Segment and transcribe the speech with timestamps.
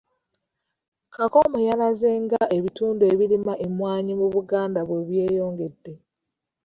[1.13, 5.93] Kakomo yalaze nga ebitundu ebirima emmwaanyi mu Buganda bwe byeyongedde.